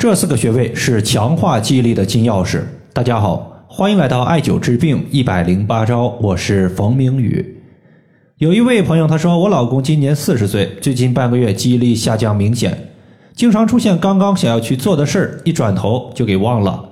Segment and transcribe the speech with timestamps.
[0.00, 2.62] 这四个穴位是强化记忆力的金钥匙。
[2.94, 7.62] 大家好，欢迎来到艾灸治病一百零八招，我是冯明宇。
[8.38, 12.88] 有一位朋友他说，我老公今年四十岁，最近半个月记忆力下降明显，
[13.34, 16.82] 经常出现刚刚想要去做的事儿，一转头就给忘了，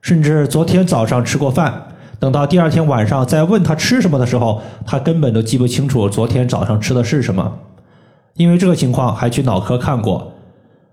[0.00, 1.88] 甚至昨天早上吃过饭，
[2.20, 7.58] 等到第二天晚上再问他吃什么的时候，他根本都记不清楚昨天早上吃的是什么。
[8.36, 10.30] 因为这个情况，还去脑科看过。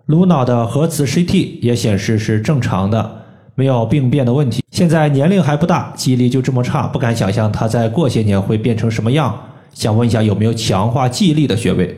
[0.08, 3.24] 颅脑的核磁 CT 也显示是正常的，
[3.56, 4.62] 没有病变的问题。
[4.72, 9.34] 现在年龄还不大，记忆力就这么差，不敢想象他在过些年会变成什么样。
[9.74, 11.96] 想问一下有没有强化记忆力的穴位？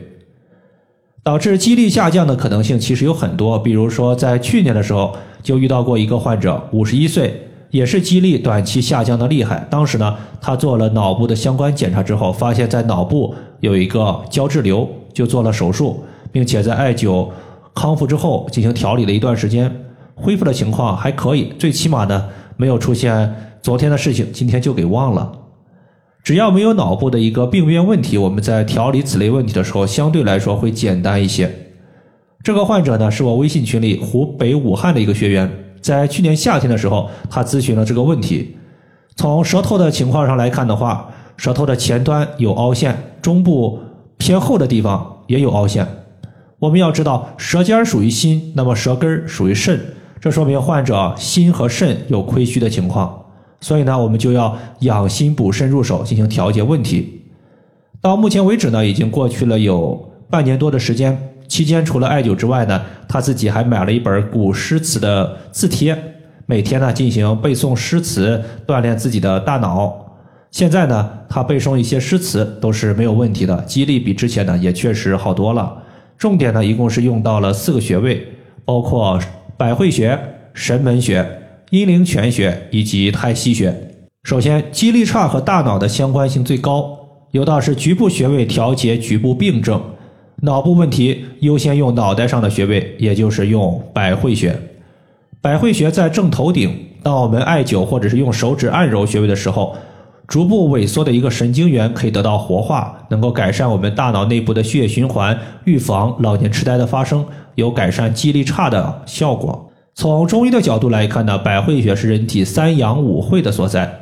[1.24, 9.66] 导致记忆力下降的可能性其实有很多，比如说在去年的时候就遇到过一个患者，五十一岁，也是记忆力短期下降的厉害。
[9.70, 17.26] 当时呢，他做了脑部的相关检查之后，发现在脑部有一个胶质瘤，就做了手术，并且在艾灸。
[17.74, 19.84] 康复之后进行调理了一段时间，
[20.14, 25.32] 恢复的情况还可以，最起码呢没有出现昨天的事情，今天就给忘了。
[26.22, 31.50] 只要没有脑部的一个病变问题，我们在调理此类问题的时候，相对来说会简单一些。
[32.42, 38.56] 这个患者呢是我微信群里湖北武汉的一个学员，在去年夏天的时候，他咨询了这个问题。
[39.16, 43.78] 从舌头的情况上来看的话，舌头的前端有凹陷，中部
[44.16, 45.86] 偏后的地方也有凹陷。
[46.64, 49.78] 我们要知道，舌尖属于心，那么舌根属于肾，
[50.18, 53.22] 这说明患者心和肾有亏虚的情况。
[53.60, 57.20] 所以呢，我们就要养心补肾入手进行调节问题。
[58.00, 65.94] 到目前为止呢，已经过去了有半年多的时间，期间除了艾灸之外呢，他自己还买了一本古诗词的字帖，
[66.46, 69.94] 每天呢进行背诵诗词，锻炼自己的大脑。
[70.50, 75.82] 现在呢，他背诵一些诗词都是没有问题的，记忆力比之前呢也确实好多了。
[76.18, 78.26] 重点呢，一共是用到了四个穴位，
[78.64, 79.18] 包括
[79.56, 80.18] 百会穴、
[80.52, 81.26] 神门穴、
[81.70, 83.74] 阴陵泉穴以及太溪穴。
[84.22, 86.98] 首先，记忆力差和大脑的相关性最高，
[87.32, 89.82] 有道是局部穴位调节局部病症，
[90.42, 94.56] 脑部问题优先用脑袋上的穴位，也就是用百会穴。
[95.42, 99.76] 百会穴在正头顶，当我们艾灸或者是用手指按揉穴位的时候。
[100.26, 107.24] 逐步萎缩的一个神经元可以得到活化，能够改善我们大脑内部的血液循环，预防老年痴呆的发生，
[107.56, 109.70] 有改善记忆力差的效果。
[109.94, 114.00] 从中医的角度来看呢，百会穴是人体三阳五会的所在，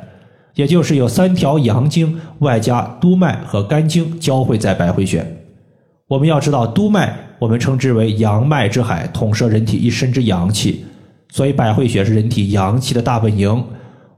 [0.55, 5.25] 也就是有三条阳经，外加督脉和肝经交汇在百会穴。
[6.07, 10.85] 我们要知道，督脉我们称之为阳脉之海，统摄人体一身之阳气，
[11.29, 13.63] 所以百会穴是人体阳气的大本营。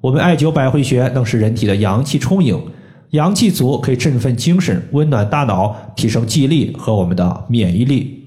[0.06, 2.62] 我们艾灸百会穴，能使人体的阳气充盈，
[3.10, 8.24] 阳气足可以振奋精神、温暖大脑、提升记忆力和我们的免疫力。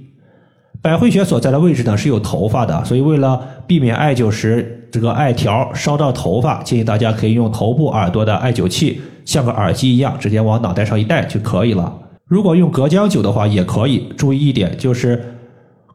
[0.82, 11.96] 百会穴所在的位置呢是有头发的，所以为了避免艾灸时这个艾条烧到头发，建议大家可以用头部耳朵的艾灸器，像个耳机一样，直接往脑袋上一戴就可以了。
[12.26, 15.36] 如果用隔姜灸的话也可以，注意一点就是。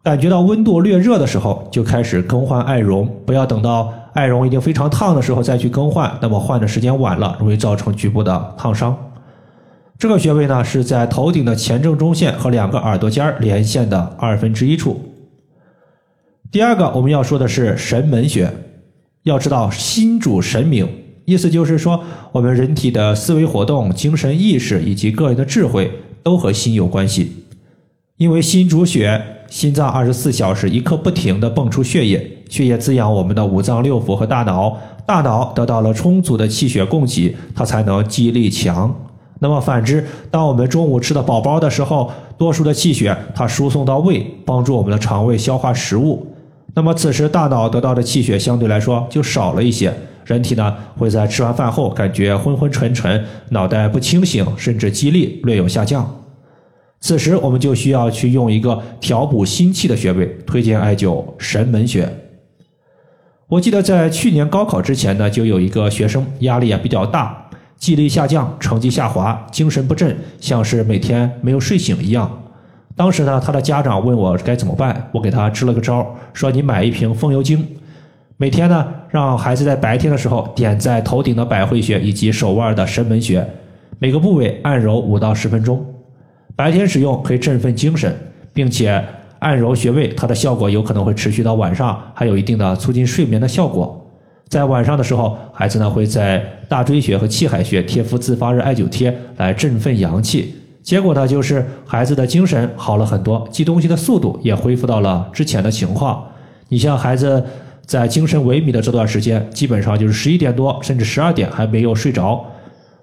[0.03, 8.95] 感觉到温度略热的时候，就开始更换艾绒，不要等到艾绒已经非常烫的时候再去更换，那么换的时间晚了，容易造成局部的烫伤。
[9.97, 14.99] 这个穴位呢是在头顶的前正中线和两个耳朵尖连线的二分之一处。
[16.51, 18.51] 第二个我们要说的是神门穴，
[19.23, 20.85] 要知道心主神明，
[21.23, 22.03] 意思就是说
[22.33, 25.89] 我们人体的思维活动、精神意识以及个人的智慧
[26.21, 27.45] 都和心有关系，
[28.17, 29.37] 因为心主血。
[29.53, 34.75] 心脏二十四小时一刻不停地泵出血液，血液滋养我们的五脏六腑和大脑，
[35.05, 38.91] 大脑得到了充足的气血供给，它才能记忆力强。
[39.37, 46.25] 那么反之，当我们中午吃的饱饱的时候，多数的气血它输送到胃，帮助我们的肠胃消化食物。
[46.73, 49.93] 那么此时大脑得到的气血相对来说就少了一些，
[50.25, 56.22] 人体呢会在吃完饭后感觉昏昏沉沉，脑袋不清醒，甚至记忆力略有下降。
[57.03, 62.07] 此时我们就需要去用一个调补心气的穴位，推荐艾灸神门穴。
[63.49, 72.41] 我记得在去年高考之前呢，就有一个学生压力也比较大，记忆力下降，成绩下滑，精神不振，像是每天没有睡醒一样。
[72.95, 77.67] 当时呢，他的家长问我该怎么办，我给他支了个招，说你买一瓶风油精，
[78.37, 83.45] 每天呢让孩子在白天的时候点在头顶的百会穴以及手腕的神门穴，
[83.99, 85.85] 每个部位按揉五到十分钟。
[86.55, 88.15] 白天使用可以振奋精神，
[88.53, 89.03] 并且
[89.39, 93.99] 按揉穴位，它的效果有可能会持续到晚上，还有一定的促进睡眠的效果。
[94.49, 100.53] 在晚上的时候，孩子呢会在大椎穴和气海穴贴敷自发热艾灸贴来振奋阳气，
[100.83, 106.23] 结果呢就是孩子的精神好了很多，记东西的速度也恢复到了之前的情况，
[106.69, 107.43] 你像孩子
[107.85, 112.45] 在精神萎靡的这段时间，基本上就是十一点多甚至十二点还没有睡着，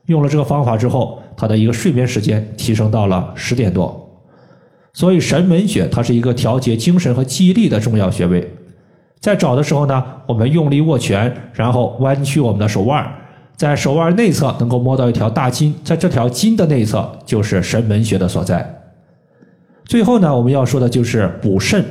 [0.06, 4.06] 用了这个方法之后，他的一个睡眠时间提升到了十点多。
[4.92, 8.52] 所以神门穴它是一个调节精神和记忆力的重要穴位。
[9.20, 13.06] 在找的时候呢，我们用力握拳，然后弯曲我们的手腕，
[13.54, 18.82] 在手腕内侧能够摸到一条大筋，在这条筋的内侧就是神门穴的所在。
[19.84, 21.84] 最后呢，我们要说的就是补肾。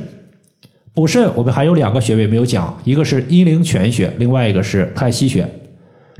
[0.93, 5.47] 补肾我们还有两个穴位没有讲，一个是阴陵泉穴，另外一个是太溪穴。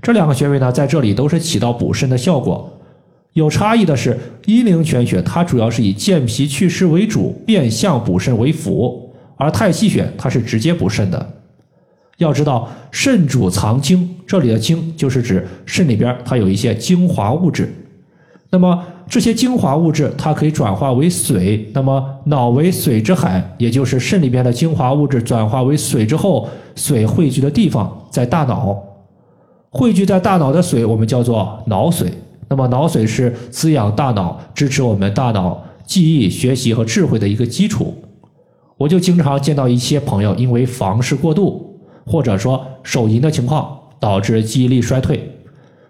[0.01, 2.71] 这两个穴位呢，在这里都是起到补肾的效果。
[3.33, 9.13] 有差异的是，阴陵泉穴它主要是以健脾祛湿为主，变相补肾为辅。
[9.37, 11.33] 而太溪穴它是直接补肾的，
[12.17, 17.73] 要知道肾主藏精，这里的精就是指肾里边它有一些精华物质，
[18.49, 28.77] 那么这些精华物质它可以转化为水，那么脑为水之海，也就是肾里边的精华物质转化为水之后，水汇聚的地方在大脑，
[29.71, 32.11] 汇聚在大脑的水我们叫做脑水，
[32.47, 37.93] 那么脑水是滋养大脑、支持我们大脑记忆、学习和智慧的一个基础。
[38.77, 45.35] 我就经常见到一些朋友因为房事过度，或者说手淫的情况，导致记忆力衰退。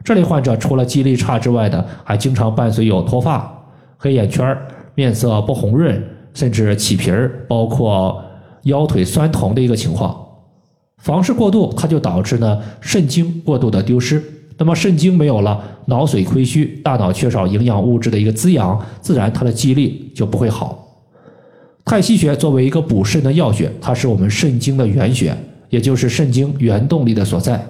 [0.04, 3.50] 这类患者除了记忆力差之外的，还经常伴随有脱发、
[3.98, 4.58] 黑眼圈、
[4.96, 6.04] 面色不红润，
[6.34, 8.22] 甚至起皮儿，包括
[8.64, 10.26] 腰腿酸疼的一个情况。
[11.00, 14.22] 房事过度，它就导致呢肾精过度的丢失。
[14.58, 20.86] 那么肾精没有了，脑髓亏虚，大脑缺少营养物质的一个滋养，自然他的记忆力就不会好。
[21.86, 25.36] 太溪穴作为一个补肾的要穴，它是我们肾经的原穴，
[25.70, 27.66] 也就是肾经原动力的所在，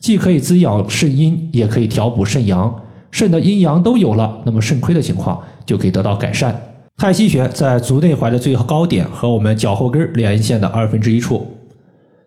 [0.00, 2.82] 既可以滋养肾阴，也可以调补肾阳。
[3.12, 6.60] 肾的阴阳都有了，那么肾亏的情况就可以得到改善。
[6.98, 11.46] 太溪穴在足内踝的最高点和我们脚后跟连线的二分之一处。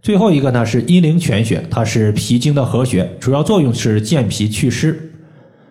[0.01, 5.11] 最后一个呢是阴陵泉穴，它是脾经的合穴，主要作用是健脾祛湿。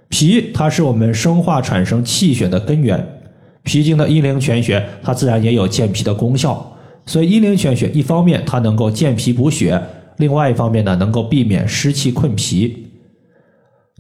[0.08, 3.20] 脾它是我们生化产生气血的根源。
[3.62, 6.76] 脾经的阴陵泉穴，它自然也有健脾的功效。
[7.06, 9.82] 所以阴陵泉穴一方面它能够健脾补血，
[10.18, 12.86] 另外一方面呢能够避免湿气困脾。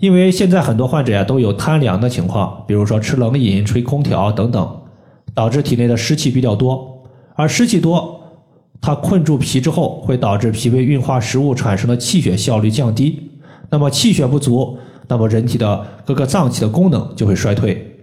[0.00, 4.80] 因为现在很多患者呀都有贪凉的情况，比如说吃冷饮、吹空调等等，
[5.34, 7.02] 导致体内的湿气比较多。
[7.34, 8.17] 而湿气多，
[8.80, 13.30] 它困住脾之后，会导致脾胃运化食物产生的气血效率降低。
[13.70, 17.96] 那么气血不足，那么人体的各个脏器的功能就会衰退。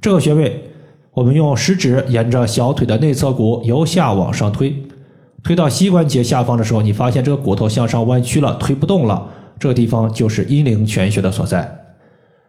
[0.00, 0.68] 这个穴位。
[1.14, 4.74] 我们用食指沿着小腿的内侧骨由下往上推，
[5.42, 9.28] 推到膝关节下方的时候，你发现这个骨头向上弯曲了，推不动了。
[9.58, 11.70] 这个地方就是阴陵泉穴的所在。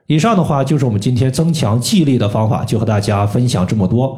[0.07, 4.17] 以上的话就是我们今天增强记忆力的方法，就和大家分享这么多。